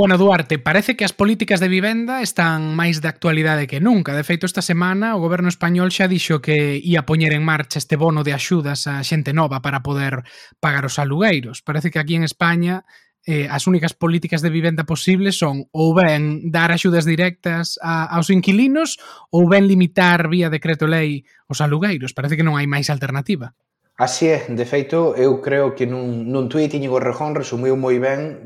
[0.00, 4.16] Bueno, Duarte, parece que as políticas de vivenda están máis de actualidade que nunca.
[4.16, 8.00] De feito, esta semana o goberno español xa dixo que ia poñer en marcha este
[8.00, 10.24] bono de axudas a xente nova para poder
[10.56, 11.60] pagar os alugueiros.
[11.60, 12.88] Parece que aquí en España
[13.28, 18.32] eh, as únicas políticas de vivenda posibles son ou ben dar axudas directas a, aos
[18.32, 18.96] inquilinos
[19.28, 22.16] ou ben limitar vía decreto lei os alugueiros.
[22.16, 23.52] Parece que non hai máis alternativa.
[24.00, 28.40] Así é, de feito, eu creo que nun, nun tuit Íñigo Rejón resumiu moi ben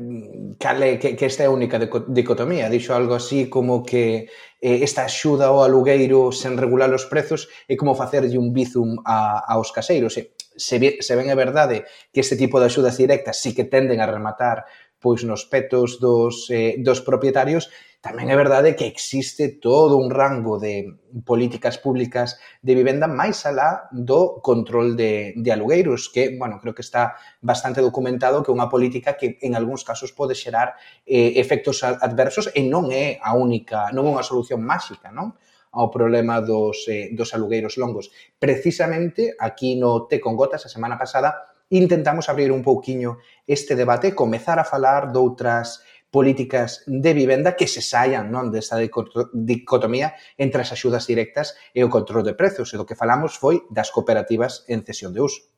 [0.59, 2.67] cale, que, que esta é a única dicotomía.
[2.67, 4.27] Dixo algo así como que
[4.59, 9.47] eh, esta axuda ao alugueiro sen regular os prezos é como facerlle un bizum a,
[9.47, 10.19] aos caseiros.
[10.19, 14.03] E, se, se ben é verdade que este tipo de axudas directas sí que tenden
[14.03, 14.67] a rematar
[15.05, 17.69] pois nos petos dos, eh, dos propietarios,
[18.01, 20.97] tamén é verdade que existe todo un rango de
[21.29, 26.81] políticas públicas de vivenda máis alá do control de, de alugueiros, que, bueno, creo que
[26.81, 30.73] está bastante documentado que é unha política que en algúns casos pode xerar
[31.05, 35.37] eh, efectos adversos e non é a única, non é unha solución máxica, non?
[35.75, 38.09] ao problema dos, eh, dos alugueiros longos.
[38.39, 44.15] Precisamente aquí no Té con Gotas, a semana pasada, intentamos abrir un pouquiño este debate
[44.15, 50.71] comezar a falar doutras políticas de vivenda que se saian non desta dicotomía entre as
[50.71, 54.87] axudas directas e o control de prezos, e do que falamos foi das cooperativas en
[54.87, 55.51] cesión de uso.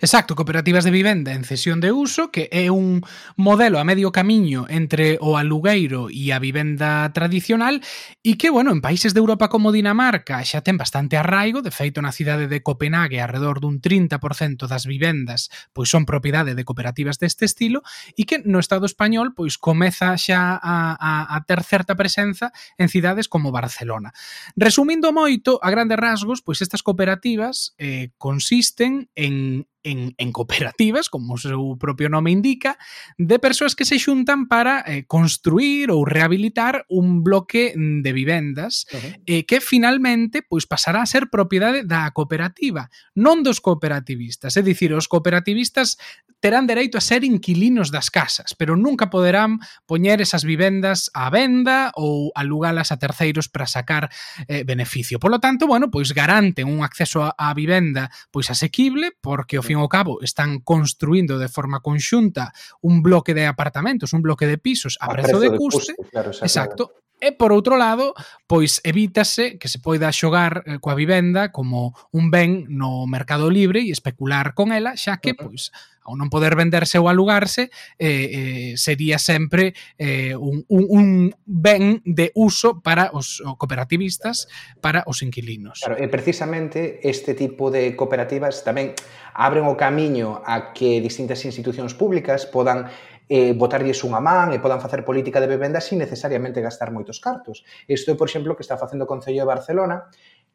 [0.00, 3.00] Exacto, cooperativas de vivenda en cesión de uso, que é un
[3.36, 7.80] modelo a medio camiño entre o alugueiro e a vivenda tradicional
[8.20, 12.04] e que, bueno, en países de Europa como Dinamarca xa ten bastante arraigo, de feito
[12.04, 17.48] na cidade de Copenhague alrededor dun 30% das vivendas pois son propiedade de cooperativas deste
[17.48, 17.80] estilo
[18.12, 22.92] e que no Estado español pois comeza xa a, a, a ter certa presenza en
[22.92, 24.12] cidades como Barcelona.
[24.60, 31.38] Resumindo moito, a grandes rasgos, pois estas cooperativas eh, consisten en en, en cooperativas, como
[31.38, 32.74] o seu propio nome indica,
[33.14, 38.98] de persoas que se xuntan para eh, construir ou rehabilitar un bloque de vivendas uh
[38.98, 39.12] -huh.
[39.30, 44.58] eh, que finalmente pois pasará a ser propiedade da cooperativa, non dos cooperativistas.
[44.58, 45.96] É dicir, os cooperativistas
[46.40, 51.94] terán dereito a ser inquilinos das casas, pero nunca poderán poñer esas vivendas á venda
[51.96, 54.10] ou alugalas a terceiros para sacar
[54.46, 55.18] eh, beneficio.
[55.18, 59.75] Por lo tanto, bueno, pois garanten un acceso á vivenda pois asequible, porque ao fin
[59.76, 64.56] fin ao cabo están construindo de forma conxunta un bloque de apartamentos, un bloque de
[64.56, 68.12] pisos a, a prezo, prezo de, de custe, custe claro, exacto, E por outro lado,
[68.44, 73.80] pois evítase que se poida xogar eh, coa vivenda como un ben no mercado libre
[73.80, 75.72] e especular con ela, xa que pois
[76.06, 77.68] ao non poder venderse ou alugarse,
[77.98, 81.06] eh, eh, sería sempre eh, un, un, un
[81.42, 84.46] ben de uso para os cooperativistas,
[84.78, 85.82] para os inquilinos.
[85.82, 88.94] Claro, e precisamente este tipo de cooperativas tamén
[89.34, 92.86] abren o camiño a que distintas institucións públicas podan
[93.28, 97.66] eh, botarlles unha man e podan facer política de vivenda sin necesariamente gastar moitos cartos.
[97.90, 100.06] Isto é, por exemplo, que está facendo o Concello de Barcelona,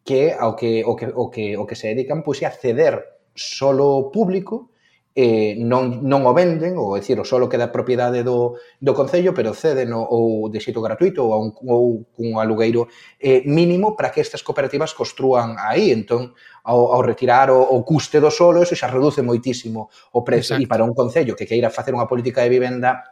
[0.03, 4.11] que ao que o que o que o que se dedican pois a ceder solo
[4.11, 4.70] público
[5.13, 9.51] eh, non, non o venden, ou decir, o solo queda propiedade do, do Concello, pero
[9.51, 12.87] cédeno ou de xeito gratuito ou, a un, ou cun alugueiro
[13.19, 15.91] eh, mínimo para que estas cooperativas construan aí.
[15.91, 16.31] Entón,
[16.63, 20.55] ao, ao retirar o, o custe do solo, eso xa reduce moitísimo o prezo.
[20.55, 20.63] Exacto.
[20.63, 23.03] E para un Concello que queira facer unha política de vivenda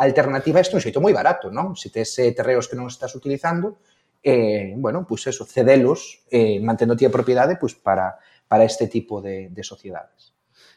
[0.00, 1.76] alternativa, isto é un xeito moi barato, non?
[1.76, 3.76] Se tes eh, terreos que non estás utilizando,
[4.24, 8.16] eh, bueno, pois pues eso, cedelos, eh, mantendo ti a propiedade, pois pues para,
[8.48, 10.31] para este tipo de, de sociedades.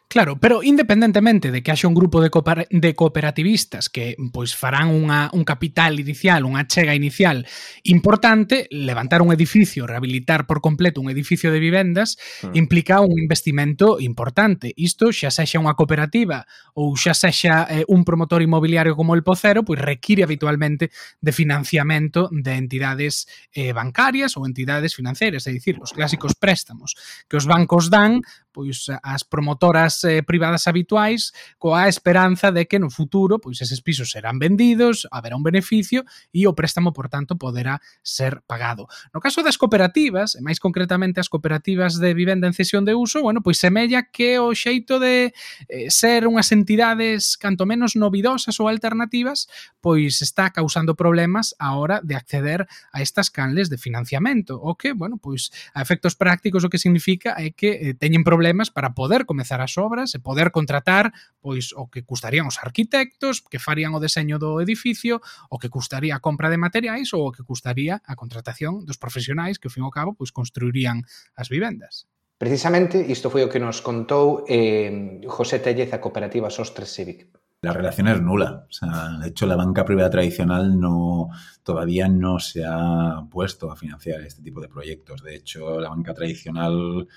[0.08, 2.30] Claro, pero independentemente de que haxa un grupo de,
[2.70, 7.44] de cooperativistas que pois farán unha, un capital inicial, unha chega inicial
[7.84, 12.16] importante, levantar un edificio, rehabilitar por completo un edificio de vivendas,
[12.46, 12.54] mm.
[12.54, 14.72] implica un investimento importante.
[14.78, 16.46] Isto xa sexa unha cooperativa
[16.78, 22.30] ou xa sexa eh, un promotor inmobiliario como el Pocero, pois require habitualmente de financiamento
[22.32, 26.94] de entidades eh, bancarias ou entidades financeiras, é dicir, os clásicos préstamos
[27.26, 28.22] que os bancos dan
[28.56, 33.84] pois eh, as promotoras eh, privadas habituais coa esperanza de que no futuro pois eses
[33.84, 38.88] pisos serán vendidos, haberá un beneficio e o préstamo, por tanto, poderá ser pagado.
[39.12, 43.20] No caso das cooperativas, e máis concretamente as cooperativas de vivenda en cesión de uso,
[43.20, 45.36] bueno, pois semella que o xeito de
[45.68, 49.52] eh, ser unhas entidades canto menos novidosas ou alternativas,
[49.84, 54.94] pois está causando problemas a hora de acceder a estas canles de financiamento, o que,
[54.94, 58.94] bueno, pois a efectos prácticos o que significa é que eh, teñen problemas problemas para
[58.94, 61.10] poder comezar as obras e poder contratar
[61.42, 65.18] pois o que custarían os arquitectos, que farían o deseño do edificio,
[65.50, 69.58] o que custaría a compra de materiais ou o que custaría a contratación dos profesionais
[69.58, 71.02] que, ao fin e ao cabo, pois construirían
[71.34, 72.06] as vivendas.
[72.38, 77.34] Precisamente isto foi o que nos contou eh, José Tellez a cooperativa Sostres Civic.
[77.66, 78.68] La relación es nula.
[78.70, 81.30] O sea, de hecho, la banca privada tradicional no,
[81.64, 85.24] todavía no se ha puesto a financiar este tipo de proyectos.
[85.24, 87.08] De hecho, la banca tradicional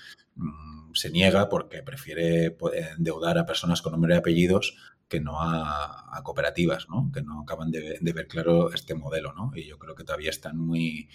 [0.93, 2.57] se niega porque prefiere
[2.97, 4.75] endeudar a personas con nombre y apellidos
[5.07, 7.11] que no a, cooperativas, ¿no?
[7.13, 9.33] que no acaban de, de, ver claro este modelo.
[9.33, 9.51] ¿no?
[9.55, 11.09] Y yo creo que todavía están muy,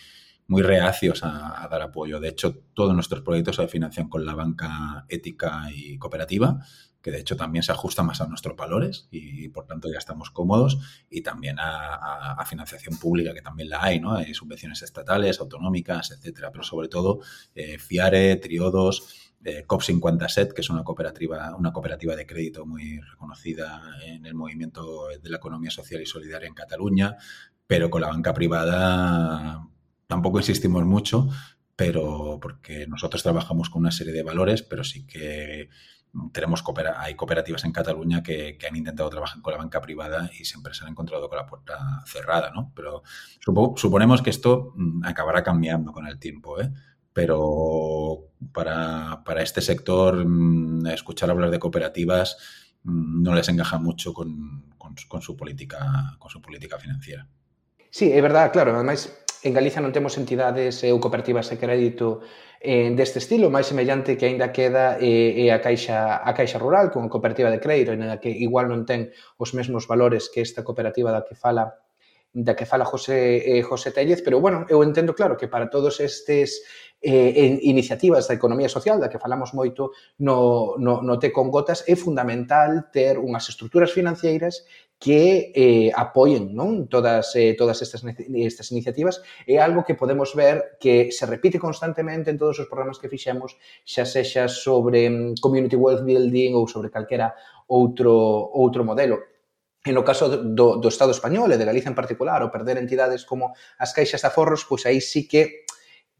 [0.48, 2.18] muy reacios a, a, dar apoyo.
[2.18, 6.64] De hecho, todos nuestros proyectos se financian con la banca ética y cooperativa
[7.04, 10.30] que de hecho también se ajusta más a nuestros valores y, por tanto ya estamos
[10.30, 10.78] cómodos
[11.10, 14.14] y también a, financiación pública que también la hay, ¿no?
[14.14, 17.20] Hay subvenciones estatales, autonómicas, etcétera, pero sobre todo
[17.54, 23.82] eh, FIARE, Triodos, eh, COP50SET, que es una cooperativa, una cooperativa de crédito muy reconocida
[24.06, 27.18] en el movimiento de la economía social y solidaria en Cataluña,
[27.66, 29.68] pero con la banca privada
[30.06, 31.28] tampoco insistimos mucho,
[31.76, 35.68] pero porque nosotros trabajamos con una serie de valores, pero sí que
[36.32, 36.62] tenemos
[36.96, 40.74] hay cooperativas en Cataluña que, que, han intentado trabajar con la banca privada y siempre
[40.74, 42.72] se han encontrado con la puerta cerrada, ¿no?
[42.74, 43.02] Pero
[43.40, 46.70] supo, suponemos que esto mm, acabará cambiando con el tiempo, ¿eh?
[47.12, 52.36] Pero para, para este sector, mmm, escuchar hablar de cooperativas
[52.82, 54.74] mmm, no les encaja mucho con,
[55.08, 57.26] con, su política, con su política financiera.
[57.90, 58.74] Sí, é verdad, claro.
[58.74, 62.24] Ademais, En Galicia non temos entidades ou cooperativas de crédito
[62.64, 67.12] eh, deste estilo, máis semellante que aínda queda eh, a Caixa a Caixa Rural con
[67.12, 71.28] cooperativa de crédito, na que igual non ten os mesmos valores que esta cooperativa da
[71.28, 71.76] que fala
[72.32, 76.00] da que fala José eh, José Tellez, pero bueno, eu entendo claro que para todos
[76.00, 76.64] estes
[77.04, 79.92] eh, en iniciativas da economía social, da que falamos moito
[80.24, 84.64] no, no, no Té con Gotas, é fundamental ter unhas estruturas financeiras
[84.96, 90.80] que eh, apoien non todas eh, todas estas estas iniciativas é algo que podemos ver
[90.80, 95.76] que se repite constantemente en todos os programas que fixemos, xa sexa sobre mm, community
[95.76, 97.36] wealth building ou sobre calquera
[97.68, 98.16] outro
[98.56, 99.20] outro modelo.
[99.84, 103.28] En o caso do, do Estado español e de Galicia en particular, o perder entidades
[103.28, 105.63] como as caixas de aforros, pois aí sí que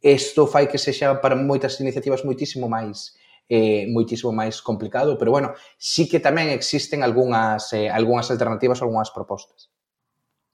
[0.05, 3.17] Isto fai que sexa para moitas iniciativas moitísimo máis
[3.49, 8.93] eh, moitísimo máis complicado, pero bueno, sí que tamén existen algunhas, eh, algunhas alternativas ou
[8.93, 9.73] algunhas propostas.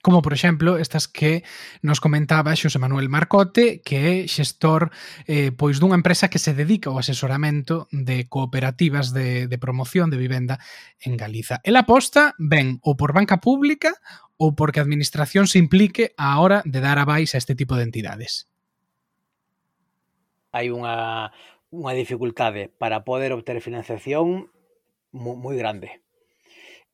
[0.02, 1.44] Como, por exemplo, estas que
[1.82, 4.88] nos comentaba Xosé Manuel Marcote, que é xestor
[5.28, 10.16] eh, pois dunha empresa que se dedica ao asesoramento de cooperativas de, de promoción de
[10.16, 10.56] vivenda
[11.04, 11.60] en Galiza.
[11.68, 13.92] El aposta ben ou por banca pública
[14.40, 17.84] ou porque a administración se implique á hora de dar abais a este tipo de
[17.84, 18.49] entidades
[20.50, 21.30] hai unha,
[21.70, 24.50] unha dificultade para poder obter financiación
[25.14, 26.02] moi, moi grande.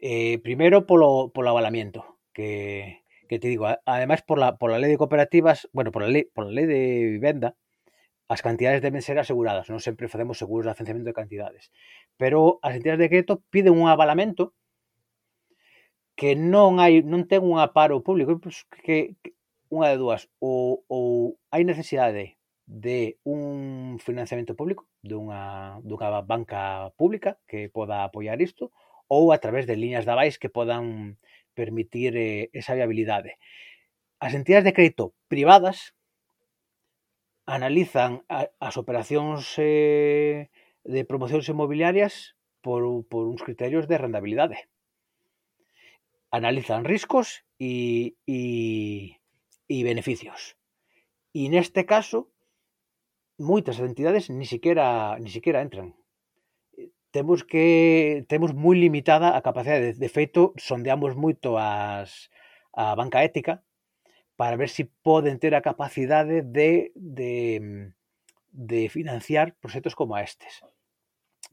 [0.00, 4.90] Eh, primeiro polo, polo avalamiento, que, que te digo, ademais por la, por la lei
[4.92, 6.80] de cooperativas, bueno, por la lei, por la lei de
[7.16, 7.56] vivenda,
[8.28, 11.70] as cantidades deben ser aseguradas, non sempre facemos seguros de financiamento de cantidades,
[12.18, 14.52] pero as entidades de crédito piden un avalamento
[16.18, 18.40] que non hai non ten un aparo público,
[18.82, 19.30] que, que
[19.70, 22.35] unha de dúas, ou, ou hai necesidade
[22.66, 28.74] de un financiamento público, dunha, dunha banca pública que poda apoiar isto,
[29.06, 31.16] ou a través de liñas de avais que podan
[31.54, 33.38] permitir eh, esa viabilidade.
[34.18, 35.94] As entidades de crédito privadas
[37.46, 40.50] analizan a, as operacións eh,
[40.82, 42.34] de promocións inmobiliarias
[42.66, 44.66] por, por uns criterios de rendabilidade.
[46.34, 49.22] Analizan riscos e, e,
[49.70, 50.58] e beneficios.
[51.30, 52.26] E neste caso,
[53.38, 55.94] moitas entidades ni siquiera ni siquiera entran.
[56.76, 62.30] Eh, temos que temos moi limitada a capacidade, de feito sondeamos moito as
[62.76, 63.64] a banca ética
[64.36, 67.92] para ver se si poden ter a capacidade de de
[68.52, 70.64] de financiar proxectos como estes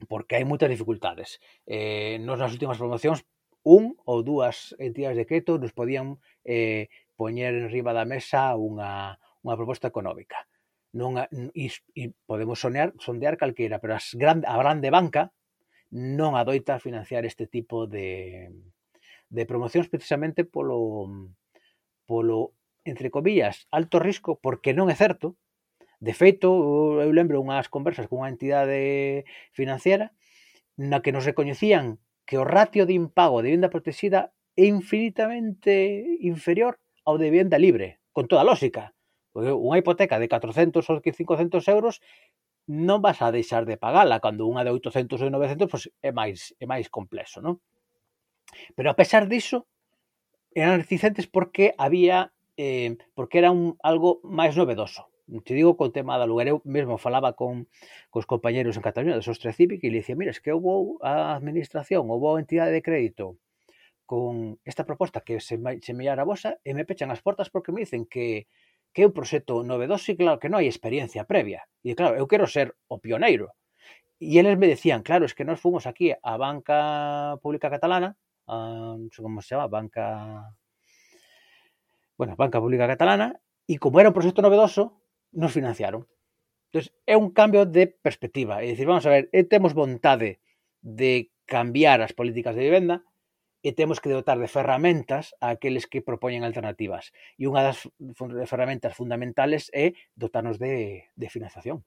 [0.08, 1.38] porque hai moitas dificultades.
[1.66, 3.22] Eh, nos nas últimas promocións
[3.64, 9.16] un ou dúas entidades de crédito nos podían eh, poñer en riba da mesa unha,
[9.40, 10.44] unha proposta económica
[10.94, 11.26] non a,
[12.24, 15.34] podemos sonear, sondear calquera, pero as gran, a grande banca
[15.90, 18.54] non adoita financiar este tipo de,
[19.28, 21.10] de promocións precisamente polo,
[22.06, 22.54] polo
[22.86, 25.34] entre comillas, alto risco, porque non é certo.
[25.98, 30.14] De feito, eu lembro unhas conversas cunha entidade financiera
[30.78, 36.78] na que nos recoñecían que o ratio de impago de vivenda protexida é infinitamente inferior
[37.02, 38.94] ao de vivenda libre, con toda lógica
[39.34, 41.98] Porque unha hipoteca de 400 ou 500 euros
[42.70, 46.54] non vas a deixar de pagala cando unha de 800 ou 900 pois é máis
[46.62, 47.58] é máis complexo, non?
[48.78, 49.66] Pero a pesar diso
[50.54, 55.10] eran reticentes porque había eh, porque era un, algo máis novedoso.
[55.42, 57.66] Te digo con tema da lugar, eu mesmo falaba con
[58.12, 61.34] cos compañeros en Cataluña de Sostre Civic e le dicía, mira, es que houve a
[61.34, 63.40] administración, houve a entidade de crédito
[64.04, 67.80] con esta proposta que se, se a vosa e me pechan as portas porque me
[67.82, 68.46] dicen que
[68.94, 71.66] que é un proxecto novedoso e claro que non hai experiencia previa.
[71.82, 73.50] E claro, eu quero ser o pioneiro.
[74.22, 78.14] E eles me decían, claro, es que nós fomos aquí a banca pública catalana,
[78.46, 80.54] a, non sei como se chama, banca...
[82.14, 83.34] Bueno, banca pública catalana,
[83.66, 85.02] e como era un proxecto novedoso,
[85.34, 86.06] nos financiaron.
[86.70, 88.62] Entonces, é un cambio de perspectiva.
[88.62, 90.38] É dicir, vamos a ver, temos vontade
[90.78, 93.02] de cambiar as políticas de vivenda,
[93.64, 97.16] e temos que dotar de ferramentas a aqueles que propoñen alternativas.
[97.40, 97.88] E unha das
[98.44, 101.80] ferramentas fundamentales é dotarnos de, de financiación.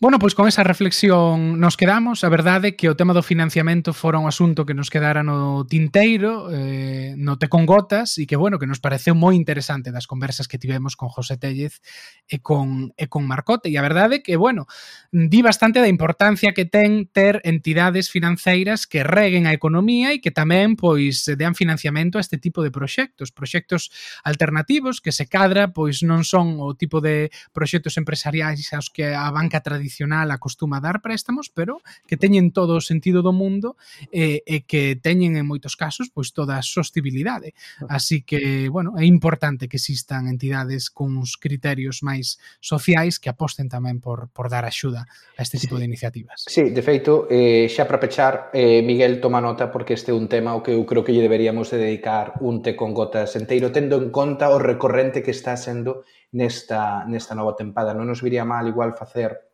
[0.00, 2.24] Bueno, pois con esa reflexión nos quedamos.
[2.24, 5.62] A verdade é que o tema do financiamento fora un asunto que nos quedara no
[5.70, 10.10] tinteiro, eh, no te con gotas, e que, bueno, que nos pareceu moi interesante das
[10.10, 11.78] conversas que tivemos con José Tellez
[12.26, 13.70] e con, e con Marcote.
[13.70, 14.66] E a verdade é que, bueno,
[15.14, 20.34] di bastante da importancia que ten ter entidades financeiras que reguen a economía e que
[20.34, 23.94] tamén, pois, dean financiamento a este tipo de proxectos, proxectos
[24.26, 29.30] alternativos que se cadra, pois, non son o tipo de proxectos empresariais aos que a
[29.30, 33.76] banca tradicional tradicional acostuma dar préstamos, pero que teñen todo o sentido do mundo
[34.08, 37.52] e, e que teñen en moitos casos pois toda a sostibilidade.
[37.92, 43.68] Así que, bueno, é importante que existan entidades con uns criterios máis sociais que aposten
[43.68, 45.04] tamén por, por dar axuda
[45.36, 46.48] a este tipo de iniciativas.
[46.48, 50.32] Sí, de feito, eh, xa para pechar, eh, Miguel toma nota porque este é un
[50.32, 53.68] tema ao que eu creo que lle deberíamos de dedicar un té con gotas enteiro,
[53.68, 57.94] tendo en conta o recorrente que está sendo nesta, nesta nova tempada.
[57.94, 59.53] Non nos viría mal igual facer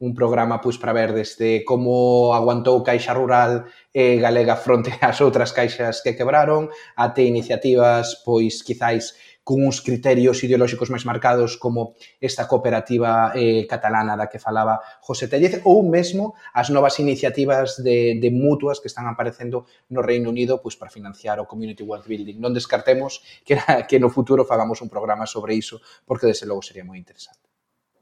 [0.00, 5.52] un programa pois para ver desde como aguantou Caixa Rural e Galega fronte ás outras
[5.52, 9.12] caixas que quebraron, até iniciativas pois quizáis
[9.44, 15.28] con uns criterios ideolóxicos máis marcados como esta cooperativa eh, catalana da que falaba José
[15.28, 20.64] Tellez ou mesmo as novas iniciativas de, de mutuas que están aparecendo no Reino Unido
[20.64, 22.38] pois, para financiar o Community Wealth Building.
[22.38, 26.86] Non descartemos que, que no futuro fagamos un programa sobre iso porque desde logo sería
[26.86, 27.49] moi interesante.